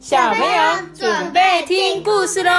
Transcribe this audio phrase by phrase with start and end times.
[0.00, 2.50] 小朋友准备听故事喽！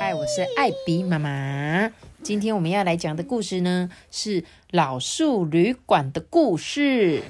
[0.00, 1.92] 嗨，我是艾比妈妈。
[2.22, 7.22] 今天我们要来讲的故事呢，是老树旅馆的故事。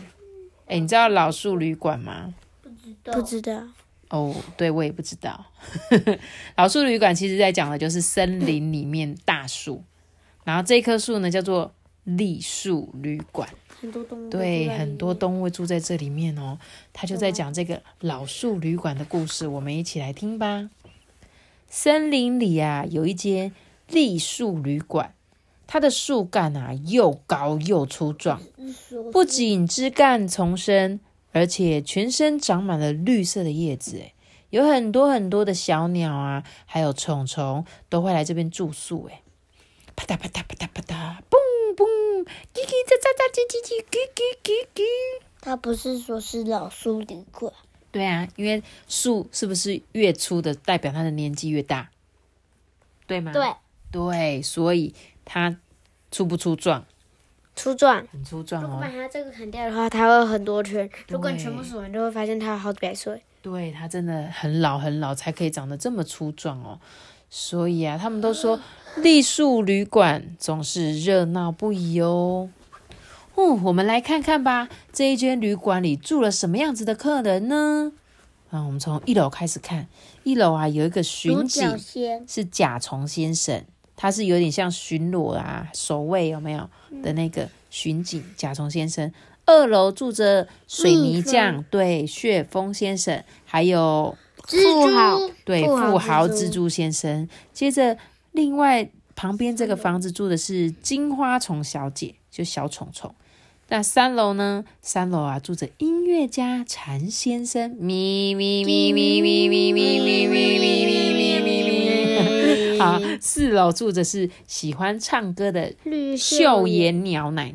[0.67, 2.33] 哎，你知道老树旅馆吗？
[2.63, 3.65] 不知道，不知道。
[4.11, 5.45] 哦，对，我也不知道。
[6.55, 9.83] 老树旅馆其实在讲的就是森林里面大树，
[10.45, 11.75] 然后这棵树呢叫做
[12.05, 13.49] 栗树旅馆。
[13.81, 16.59] 很多动物对，很多动物住在这里面哦。
[16.93, 20.69] 他就在讲这个老树旅馆的故事，我们一起来听吧。
[21.69, 23.53] 森林里啊，有一间
[23.89, 25.15] 栗树旅馆，
[25.67, 28.41] 它的树干啊又高又粗壮，
[29.13, 30.99] 不仅枝干丛生，
[31.33, 33.97] 而且全身长满了绿色的叶子。
[33.97, 34.15] 诶
[34.51, 39.07] 有很多很多的小鸟啊，还有虫虫都会来这边住宿。
[39.09, 39.21] 诶
[39.95, 41.48] 啪嗒啪嗒啪嗒啪嗒，嘣。
[41.79, 41.87] 嘣，
[42.53, 44.83] 叽叽喳喳喳，叽叽叽，叽叽叽叽。
[45.41, 47.53] 他不是说是老树旅馆？
[47.93, 51.89] 对啊，因为树是不是越粗的，代表它的年纪越大，
[53.07, 53.33] 对吗？
[53.33, 53.55] 对
[53.93, 54.93] 对，所以
[55.25, 55.57] 它
[56.11, 56.85] 粗不粗壮？
[57.55, 58.67] 粗壮，很粗壮哦。
[58.67, 60.91] 如果把它这个砍掉的话，它会很多圈。
[61.07, 63.23] 如果你全部数完，就会发现它好几百岁。
[63.41, 66.81] 对，它真的很老很老，才可以长得这么粗壮哦。
[67.31, 68.59] 所以啊，他们都说。
[69.03, 72.51] 栗树旅馆总是热闹不已哦。
[73.35, 77.93] 哦，我们来看看吧，这一间旅馆里住了什么样子的客人呢？
[78.51, 79.87] 啊，我们从一楼开始看。
[80.25, 81.79] 一楼啊，有一个巡警，
[82.27, 86.69] 是甲虫先生，他是有点像巡逻啊、守卫有没有
[87.03, 89.13] 的那个巡警甲虫先生。
[89.47, 97.29] 二楼住着水泥匠，对，旋风先生，还有富豪，对，富豪蜘蛛先生。
[97.53, 97.97] 接着。
[98.33, 103.15] 另外，旁边这个房子住的是金花虫小姐，就小虫虫。
[103.71, 104.65] 那三楼呢？
[104.81, 107.71] 三楼啊，住着音乐家蝉先生。
[107.79, 112.79] 咪咪咪咪咪咪咪咪咪咪咪咪咪。
[112.79, 115.75] 好，四楼住着是喜欢唱歌的
[116.17, 117.55] 秀妍鸟奶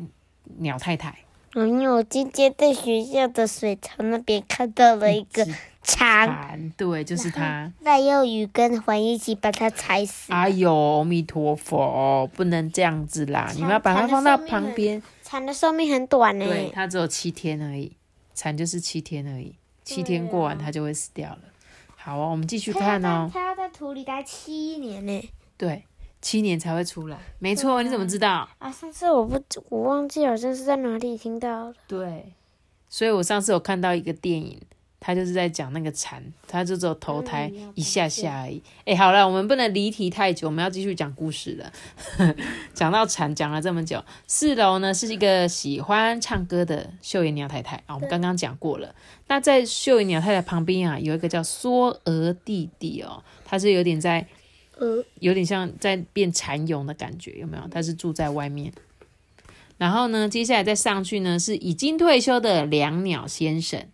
[0.58, 1.18] 鸟太太。
[1.54, 5.46] 因为我今天在学校的水槽那边看到了一个。
[5.84, 7.70] 蝉，对，就是它。
[7.80, 10.32] 那用鱼跟环一起把它踩死。
[10.32, 13.52] 哎呦，阿弥陀佛，不能这样子啦！
[13.54, 15.02] 你们要把它放到旁边。
[15.22, 16.46] 蝉的寿命很短呢。
[16.46, 17.92] 对，它只有七天而已。
[18.34, 21.38] 蝉就是七天而已，七天过完它就会死掉了。
[21.94, 23.30] 好哦，我们继续看哦。
[23.32, 25.30] 它要在土里待七年呢。
[25.56, 25.84] 对，
[26.20, 27.18] 七年才会出来。
[27.38, 28.48] 没错，你怎么知道？
[28.58, 31.74] 啊，上次我不，我忘记好像是在哪里听到的。
[31.86, 32.32] 对，
[32.88, 34.60] 所以我上次有看到一个电影。
[35.06, 38.62] 他就是在讲那个蝉，他就只有投胎一下下而已。
[38.86, 41.70] 哎，好了，我们不能离题太久，我们要继续讲故事了。
[42.72, 48.94] 讲到蝉，讲了这么久，四楼呢是一个喜欢唱歌的秀妍鸟太太啊，我们刚刚讲过了。
[49.26, 54.26] 那在秀妍鸟太太旁边啊，有一个叫缩鹅弟弟哦，他是有点在，
[54.78, 57.68] 呃，有点像在变蚕蛹的感觉，有没有？
[57.68, 58.72] 他是住在外面。
[59.76, 63.84] 然后呢，接下来再上去呢，是已经退休的两鸟先生。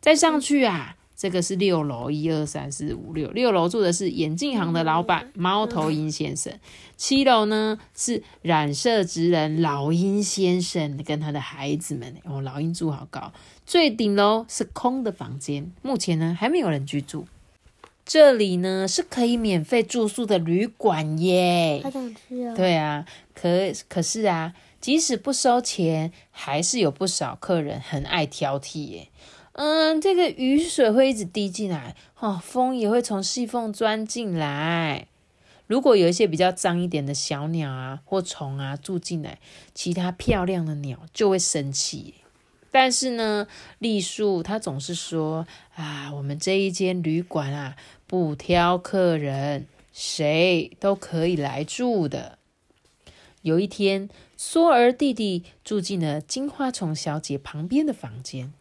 [0.00, 6.52] 再上去啊，这个是六楼，一二三四五六，六楼住的是眼镜行的老板猫头鹰先生。
[6.96, 12.16] 七楼呢是染色职人老鹰先生跟他的孩子们。
[12.24, 13.32] 哦，老鹰住好高。
[13.66, 17.26] 最顶楼是空的房间，目前呢还没有人居住。
[18.06, 21.80] 这里呢是可以免费住宿的旅馆耶。
[21.84, 22.54] 好想去啊！
[22.56, 23.48] 对啊，可
[23.88, 29.08] 可是啊，即使不收钱，还是有不少客人很爱挑剔耶。
[29.62, 35.06] 嗯，这个雨水会一直滴进来，哦，风也会从细缝钻进来。
[35.66, 39.38] 如果有一些比较脏一点的小鸟啊或虫啊住进来，
[39.74, 42.14] 其他漂亮的鸟就会生气。
[42.70, 43.46] 但是呢，
[43.78, 52.38] 栗树他总是说啊，我们这一间旅馆啊不挑客人，谁都可以来住的。
[53.42, 58.54] 有一天，梭儿弟弟住进了金花虫小姐旁边的房间。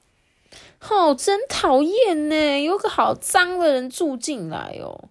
[0.88, 2.64] 哦，真讨厌呢！
[2.64, 5.10] 有个好脏的人住进来哦。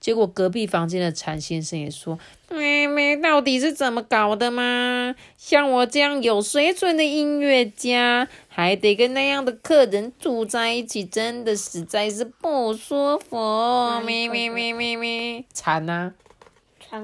[0.00, 2.18] 结果隔壁房间的蝉先生也说
[2.48, 5.16] ：“妹妹到底是怎么搞的吗？
[5.36, 16.12] 像我这样有水准的音乐家，还得跟那样的客人住在一起，真的实在是不舒服。”咪咪咪咪咪，蝉呐，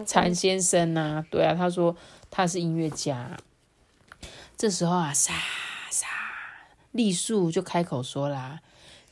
[0.07, 1.97] 蝉先生呐，对啊，他说
[2.31, 3.37] 他是音乐家。
[4.57, 5.35] 这时候啊，沙
[5.91, 6.24] 沙。
[6.95, 8.61] 栗树就开口说啦：“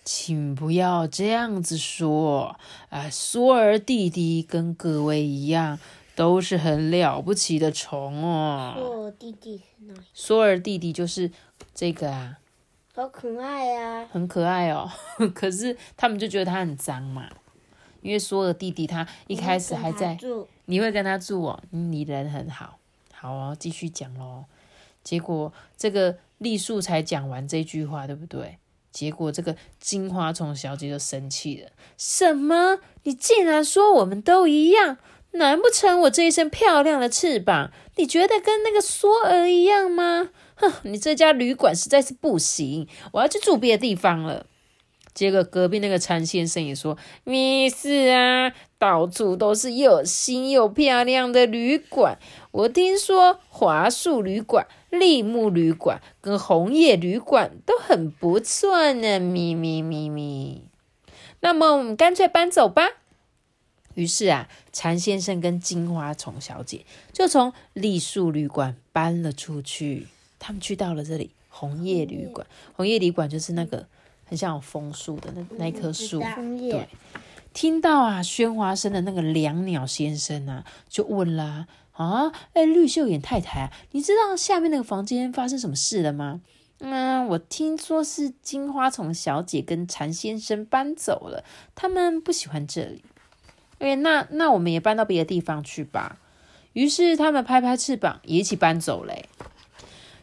[0.04, 2.56] 请不要这样子说，
[2.90, 5.80] 啊，索尔弟弟跟各位一样，
[6.14, 9.94] 都是很了不起的虫哦。”索尔弟弟是哪？
[10.14, 11.28] 索尔弟弟就是
[11.74, 12.38] 这个啊，
[12.94, 14.06] 好可爱呀！
[14.12, 14.88] 很可爱哦。
[15.34, 17.28] 可是他们就觉得他很脏嘛，
[18.00, 20.16] 因为所有的弟弟他一开始还在，
[20.66, 22.78] 你会跟他住哦，你人很好，
[23.12, 24.44] 好哦，继续讲喽。
[25.02, 28.58] 结果这个栗树才讲完这句话，对不对？
[28.90, 32.80] 结果这个金花虫小姐就生气了，什么？
[33.04, 34.98] 你竟然说我们都一样？
[35.32, 40.28] 难不成我这一身漂亮的翅膀，你觉得跟那个梭儿一样吗？
[40.56, 44.44] 哼，你这家旅馆实在是不行，我要去住别的地方了。
[45.14, 52.18] 结果隔壁那个陈先生也说：“没事啊，到处都是又新又漂亮的旅馆。
[52.50, 60.62] 我听说华树旅馆、立木旅馆跟红叶旅馆都很不错呢。”咪咪咪咪，
[61.40, 62.82] 那么我们干脆搬走吧。
[63.94, 70.06] 于是啊，蝉先生跟金花虫小姐就从栗树旅馆搬了出去。
[70.38, 72.46] 他们去到了这里，红叶旅馆。
[72.74, 73.88] 红叶旅馆就是那个。
[74.24, 76.88] 很像有枫树的那那棵树，对，
[77.52, 86.40] 听到啊喧哗声的那个两鸟先生啊，就问啦啊，哎，绿袖眼太太，你知道下面那个房间发生什么事了吗？
[86.78, 91.44] 嗯，我听说是金花虫小姐跟蝉先生搬走了，
[91.74, 93.04] 他们不喜欢这里。
[93.78, 96.18] 哎，那那我们也搬到别的地方去吧。
[96.72, 99.28] 于是他们拍拍翅膀，也一起搬走嘞。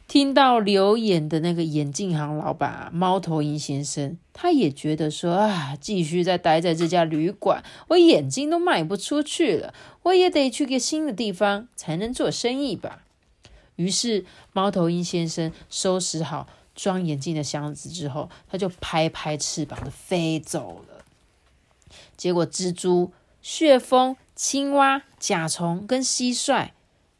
[0.09, 9.71] 听到留言的那个眼镜行老板猫头鹰先生，他也觉得说啊，继续再待在这家旅馆，我眼睛都卖不出去了，
[10.01, 13.03] 我也得去个新的地方才能做生意吧。
[13.75, 21.05] 于是，猫头鹰先生收拾好装眼镜的箱子之后，他就拍拍翅膀的飞走了。
[22.17, 23.11] 结果，蜘蛛、
[23.43, 26.69] 旋风、青蛙、甲虫跟蟋蟀。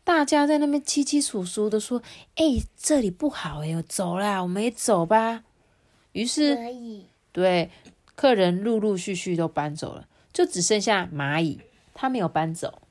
[0.09, 2.01] 大家在那边稀稀疏疏的说
[2.33, 5.43] ：“哎，这里不好哎，走啦，我们也走吧。”
[6.13, 6.57] 于是，
[7.31, 7.69] 对
[8.15, 11.61] 客人陆陆续续都搬走了，就只剩下蚂蚁，
[11.93, 12.81] 他没有搬走。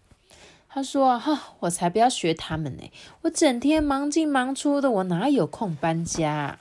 [0.68, 2.84] 他说：“哈，我才不要学他们呢！
[3.22, 6.60] 我整天忙进忙出的，我哪有空搬家？”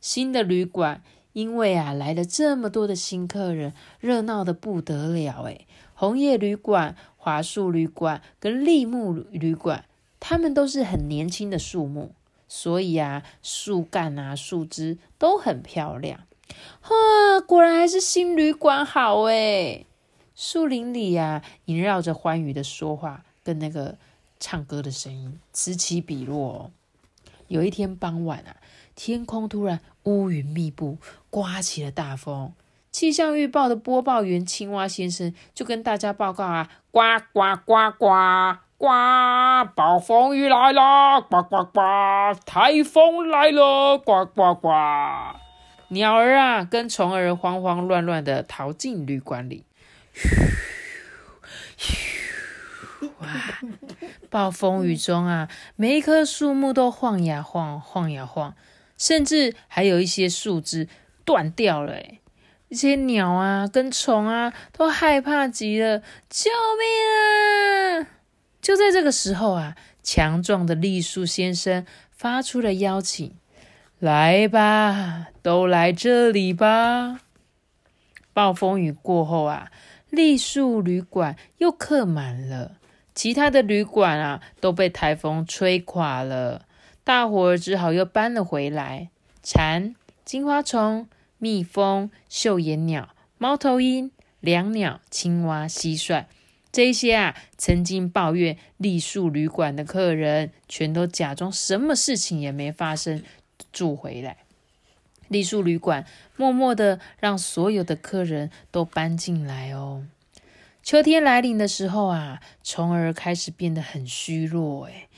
[0.00, 1.02] 新的旅馆
[1.32, 5.66] 因为啊来了这么多的新客人，热闹的不得了哎！
[5.94, 6.94] 红叶旅馆。
[7.28, 9.84] 华树旅馆跟立木旅馆，
[10.18, 12.12] 它们都是很年轻的树木，
[12.48, 16.20] 所以啊，树干啊、树枝都很漂亮。
[16.80, 16.94] 哈，
[17.46, 19.84] 果然还是新旅馆好诶。
[20.34, 23.98] 树林里呀，萦绕着欢愉的说话跟那个
[24.40, 26.70] 唱歌的声音，此起彼落。
[27.48, 28.56] 有一天傍晚啊，
[28.94, 30.96] 天空突然乌云密布，
[31.28, 32.54] 刮起了大风。
[32.98, 37.00] 气象预报的播报员青蛙先生就跟大家报告啊，呱
[37.32, 38.08] 呱呱呱
[38.76, 38.88] 呱，
[39.76, 41.80] 暴风雨来了，呱呱呱，
[42.44, 44.68] 台风来了，呱呱呱。
[45.90, 49.64] 鸟儿啊，跟虫儿慌慌乱乱的逃进旅馆里。
[53.18, 53.28] 哇！
[54.28, 58.56] 暴风雨中啊，每一棵树木都晃呀晃，晃呀晃，
[58.96, 60.88] 甚至还有一些树枝
[61.24, 62.18] 断掉了，哎。
[62.68, 68.08] 一些鸟啊，跟虫啊，都害怕极了，救命啊！
[68.60, 73.34] 就在这个时候啊，强壮的栗树先生发出了邀请
[73.98, 77.20] ：“来吧，都来这里吧！”
[78.34, 79.70] 暴风雨过后啊，
[80.10, 82.72] 栗树旅馆又客满了，
[83.14, 86.66] 其他的旅馆啊都被台风吹垮了，
[87.02, 89.08] 大伙儿只好又搬了回来。
[89.42, 89.94] 蝉、
[90.26, 91.08] 金花虫。
[91.38, 96.26] 蜜蜂、绣眼鸟、猫头鹰、两鸟、青蛙、蟋蟀，
[96.70, 103.22] 这些啊，曾经抱怨栗树旅馆的客人，全都假装什么事情也没发生，
[103.72, 104.38] 住回来。
[105.28, 110.06] 栗树旅馆默默的让所有的客人都搬进来哦。
[110.82, 115.08] 秋天来临的时候啊，虫儿开始变得很虚弱，诶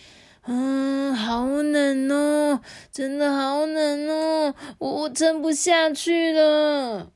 [0.45, 7.13] 嗯，好冷哦，真的好冷哦，我我撑不下去了。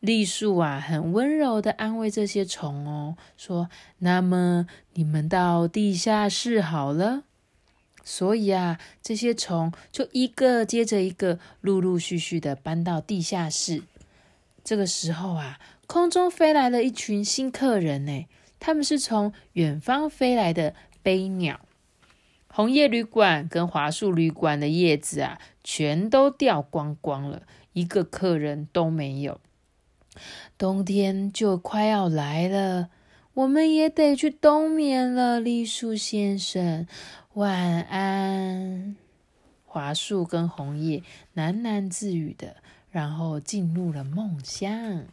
[0.00, 3.68] 栗树啊，很温柔的安慰这些虫哦，说
[4.00, 7.24] ：“那么你们到地下室好了。”
[8.02, 13.82] 所以啊，这些虫就一个接着一个，陆陆续续的搬到地下室。
[14.64, 18.26] 这个时候啊，空中飞来了一群新客人呢，
[18.58, 21.60] 他们是从远方飞来的飞鸟。
[22.52, 27.42] 红叶旅馆跟华树旅馆的叶子啊，全都掉光光了，
[27.72, 29.40] 一个客人都没有。
[30.58, 32.90] 冬天就快要来了，
[33.34, 35.38] 我们也得去冬眠了。
[35.38, 36.86] 栗树先生，
[37.34, 38.96] 晚安。
[39.64, 41.04] 华树跟红叶
[41.36, 42.56] 喃喃自语的，
[42.90, 45.04] 然后进入了梦乡。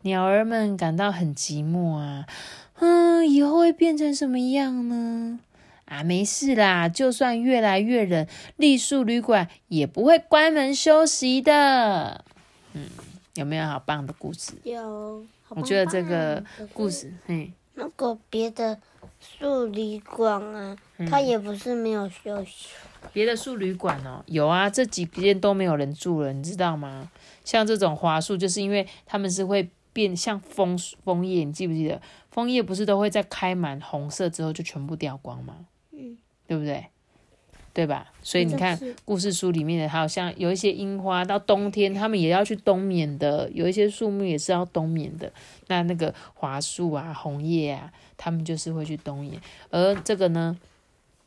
[0.00, 2.26] 鸟儿们感到很寂寞啊，
[2.78, 5.40] 嗯，以后会变成什么样呢？
[5.90, 8.24] 啊，没事啦，就算越来越冷，
[8.56, 12.24] 栗树旅馆也不会关门休息的。
[12.74, 12.86] 嗯，
[13.34, 14.52] 有没有好棒的故事？
[14.62, 18.78] 有，我觉得这个故事，嘿，那个别的
[19.18, 20.76] 树旅馆啊，
[21.10, 22.68] 它也不是没有休息。
[23.12, 27.10] 别的树旅馆哦，有啊，这几间都没有人住了，你知道吗？
[27.44, 32.00] 像这种桦树，就是因为他们是会变像枫枫叶，你记不记得？
[32.30, 35.56] 枫叶不是都会在开满红色之后就全部掉光吗？
[36.50, 36.86] 嗯，对不对？
[37.72, 38.12] 对吧？
[38.20, 45.32] 所以你看故事书里面的，好像有一些樱花，到冬天他们也要去冬眠的，有一些树木也是要冬眠的。
[45.68, 49.40] 那那个桦树啊、红叶啊，他们就是会去冬眠。
[49.70, 50.58] 而这个呢，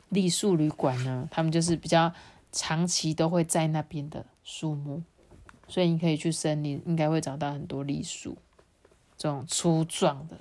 [0.10, 2.12] 栗树旅馆呢，他们就是比较
[2.52, 5.02] 长期都会在那边的树木，
[5.70, 8.38] 所以你可以去森林，应该会找到很多栗树，
[9.18, 10.38] 这种粗壮的，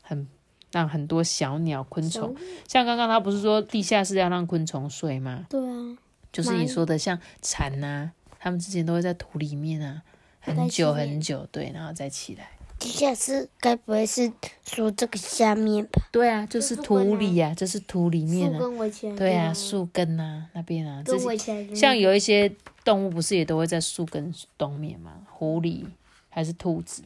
[0.00, 0.26] 很
[0.72, 2.34] 让很多小鸟、昆虫，
[2.66, 5.46] 像刚刚他不是说地下室要让昆虫睡吗？
[5.48, 5.96] 对啊，
[6.32, 10.02] 就是你说的像蝉呐、它们之前都会在土里面啊，
[10.40, 12.50] 很久很久，对，然后再起来。
[12.78, 14.32] 地下室该不会是
[14.64, 16.00] 说这个下面吧？
[16.12, 18.60] 对啊，就是土啊里啊，就是土里面啊，
[19.16, 22.48] 对啊，树根啊那边啊，这些像有一些
[22.84, 25.12] 动物不是也都会在树根东面吗？
[25.28, 25.86] 狐狸
[26.28, 27.02] 还是兔子，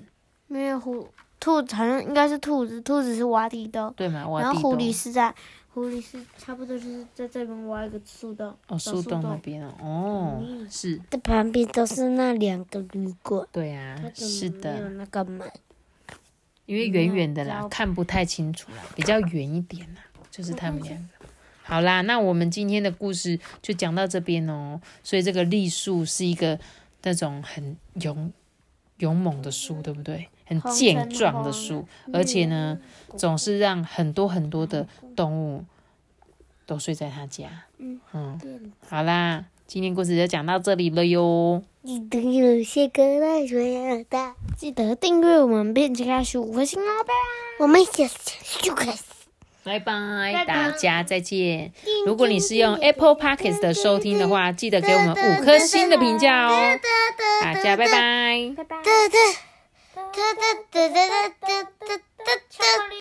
[0.47, 1.09] 没有狐
[1.43, 4.29] 兔子好像应该是兔子，兔子是挖地洞，对嘛？
[4.29, 5.35] 挖然后狐狸是在
[5.75, 15.51] 狐狸是差不多就是在这边挖一个树洞，哦，树洞那边哦，哦，嗯是，这旁边都是那两个旅馆，对啊是没有的，那个门。
[16.67, 21.27] 因为远远的啦，看不太清楚啦，比较远一点啦，就是他们两个。
[21.65, 24.81] 好啦，那我们今天的故事就讲到这边哦。
[25.03, 26.59] 所以这个栗树是一个
[27.03, 28.33] 那种很勇
[28.99, 30.29] 勇猛的树，对不对？
[30.47, 32.79] 很健壮的树，而且呢，
[33.17, 35.65] 总是让很多很多的动物
[36.67, 37.49] 都睡在他家。
[37.79, 41.63] 嗯嗯，好啦，今天故事就讲到这里了哟。
[41.85, 47.13] 记得有些歌来水耳大，记得订阅我们并且开始五颗星哦，拜拜。
[47.61, 49.03] 我们下次就开始。
[49.65, 51.73] 拜拜，拜拜大家再见。
[52.05, 56.79] 如果你是用 Apple Podcast 的收听的话，记得给我们五颗星的评价哦。
[57.41, 58.53] 大家拜拜。
[58.57, 59.52] 拜拜。
[59.95, 61.07] 哒哒哒哒
[61.39, 62.83] 哒哒哒哒。